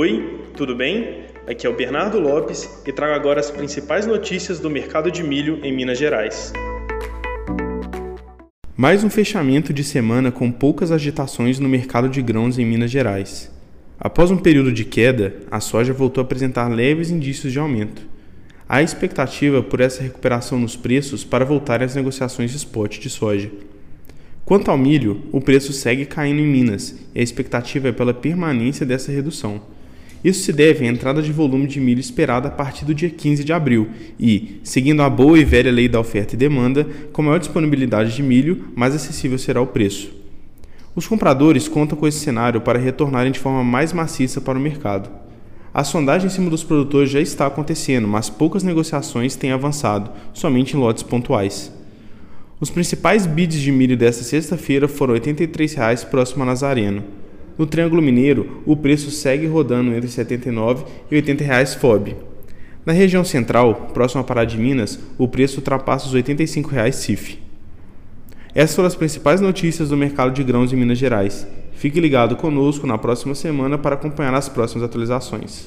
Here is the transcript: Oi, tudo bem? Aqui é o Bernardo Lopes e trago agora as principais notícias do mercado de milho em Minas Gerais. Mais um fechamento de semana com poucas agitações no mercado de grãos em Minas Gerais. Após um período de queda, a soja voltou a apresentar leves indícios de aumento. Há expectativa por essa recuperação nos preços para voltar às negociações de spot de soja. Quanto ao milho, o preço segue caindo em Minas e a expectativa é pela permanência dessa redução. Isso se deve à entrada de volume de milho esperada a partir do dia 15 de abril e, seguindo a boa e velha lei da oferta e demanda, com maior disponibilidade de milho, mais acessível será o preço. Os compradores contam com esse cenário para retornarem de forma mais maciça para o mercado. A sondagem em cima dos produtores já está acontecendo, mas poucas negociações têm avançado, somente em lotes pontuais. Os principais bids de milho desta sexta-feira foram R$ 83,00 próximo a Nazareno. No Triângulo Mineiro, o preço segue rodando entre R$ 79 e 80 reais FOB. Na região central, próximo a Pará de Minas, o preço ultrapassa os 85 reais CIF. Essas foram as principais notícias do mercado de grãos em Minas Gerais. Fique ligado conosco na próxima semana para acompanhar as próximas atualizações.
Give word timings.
Oi, 0.00 0.44
tudo 0.56 0.76
bem? 0.76 1.24
Aqui 1.44 1.66
é 1.66 1.68
o 1.68 1.74
Bernardo 1.74 2.20
Lopes 2.20 2.84
e 2.86 2.92
trago 2.92 3.14
agora 3.14 3.40
as 3.40 3.50
principais 3.50 4.06
notícias 4.06 4.60
do 4.60 4.70
mercado 4.70 5.10
de 5.10 5.24
milho 5.24 5.58
em 5.64 5.74
Minas 5.74 5.98
Gerais. 5.98 6.52
Mais 8.76 9.02
um 9.02 9.10
fechamento 9.10 9.72
de 9.72 9.82
semana 9.82 10.30
com 10.30 10.52
poucas 10.52 10.92
agitações 10.92 11.58
no 11.58 11.68
mercado 11.68 12.08
de 12.08 12.22
grãos 12.22 12.60
em 12.60 12.64
Minas 12.64 12.92
Gerais. 12.92 13.50
Após 13.98 14.30
um 14.30 14.36
período 14.36 14.70
de 14.70 14.84
queda, 14.84 15.34
a 15.50 15.58
soja 15.58 15.92
voltou 15.92 16.22
a 16.22 16.24
apresentar 16.24 16.68
leves 16.68 17.10
indícios 17.10 17.52
de 17.52 17.58
aumento. 17.58 18.02
Há 18.68 18.80
expectativa 18.80 19.64
por 19.64 19.80
essa 19.80 20.00
recuperação 20.00 20.60
nos 20.60 20.76
preços 20.76 21.24
para 21.24 21.44
voltar 21.44 21.82
às 21.82 21.96
negociações 21.96 22.52
de 22.52 22.56
spot 22.58 23.00
de 23.00 23.10
soja. 23.10 23.50
Quanto 24.44 24.70
ao 24.70 24.78
milho, 24.78 25.24
o 25.32 25.40
preço 25.40 25.72
segue 25.72 26.06
caindo 26.06 26.40
em 26.40 26.46
Minas 26.46 26.94
e 27.12 27.18
a 27.18 27.22
expectativa 27.22 27.88
é 27.88 27.92
pela 27.92 28.14
permanência 28.14 28.86
dessa 28.86 29.10
redução. 29.10 29.76
Isso 30.22 30.42
se 30.42 30.52
deve 30.52 30.84
à 30.84 30.88
entrada 30.88 31.22
de 31.22 31.30
volume 31.30 31.66
de 31.66 31.80
milho 31.80 32.00
esperada 32.00 32.48
a 32.48 32.50
partir 32.50 32.84
do 32.84 32.94
dia 32.94 33.08
15 33.08 33.44
de 33.44 33.52
abril 33.52 33.88
e, 34.18 34.60
seguindo 34.64 35.02
a 35.02 35.08
boa 35.08 35.38
e 35.38 35.44
velha 35.44 35.70
lei 35.70 35.88
da 35.88 36.00
oferta 36.00 36.34
e 36.34 36.38
demanda, 36.38 36.86
com 37.12 37.22
maior 37.22 37.38
disponibilidade 37.38 38.14
de 38.14 38.22
milho, 38.22 38.66
mais 38.74 38.94
acessível 38.94 39.38
será 39.38 39.60
o 39.60 39.66
preço. 39.66 40.10
Os 40.94 41.06
compradores 41.06 41.68
contam 41.68 41.96
com 41.96 42.08
esse 42.08 42.18
cenário 42.18 42.60
para 42.60 42.78
retornarem 42.78 43.30
de 43.30 43.38
forma 43.38 43.62
mais 43.62 43.92
maciça 43.92 44.40
para 44.40 44.58
o 44.58 44.60
mercado. 44.60 45.08
A 45.72 45.84
sondagem 45.84 46.26
em 46.26 46.30
cima 46.30 46.50
dos 46.50 46.64
produtores 46.64 47.10
já 47.10 47.20
está 47.20 47.46
acontecendo, 47.46 48.08
mas 48.08 48.28
poucas 48.28 48.64
negociações 48.64 49.36
têm 49.36 49.52
avançado, 49.52 50.10
somente 50.32 50.76
em 50.76 50.80
lotes 50.80 51.04
pontuais. 51.04 51.72
Os 52.60 52.70
principais 52.70 53.26
bids 53.26 53.60
de 53.60 53.70
milho 53.70 53.96
desta 53.96 54.24
sexta-feira 54.24 54.88
foram 54.88 55.14
R$ 55.14 55.20
83,00 55.20 56.06
próximo 56.06 56.42
a 56.42 56.46
Nazareno. 56.46 57.04
No 57.58 57.66
Triângulo 57.66 58.00
Mineiro, 58.00 58.62
o 58.64 58.76
preço 58.76 59.10
segue 59.10 59.46
rodando 59.46 59.90
entre 59.90 60.02
R$ 60.02 60.12
79 60.12 60.84
e 61.10 61.16
80 61.16 61.42
reais 61.42 61.74
FOB. 61.74 62.14
Na 62.86 62.92
região 62.92 63.24
central, 63.24 63.90
próximo 63.92 64.20
a 64.20 64.24
Pará 64.24 64.44
de 64.44 64.56
Minas, 64.56 64.98
o 65.18 65.26
preço 65.26 65.58
ultrapassa 65.58 66.06
os 66.06 66.14
85 66.14 66.70
reais 66.70 66.94
CIF. 66.96 67.38
Essas 68.54 68.76
foram 68.76 68.86
as 68.86 68.94
principais 68.94 69.40
notícias 69.40 69.88
do 69.88 69.96
mercado 69.96 70.32
de 70.32 70.44
grãos 70.44 70.72
em 70.72 70.76
Minas 70.76 70.98
Gerais. 70.98 71.46
Fique 71.72 72.00
ligado 72.00 72.36
conosco 72.36 72.86
na 72.86 72.96
próxima 72.96 73.34
semana 73.34 73.76
para 73.76 73.96
acompanhar 73.96 74.34
as 74.34 74.48
próximas 74.48 74.84
atualizações. 74.84 75.56